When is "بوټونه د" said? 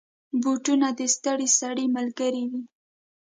0.41-1.01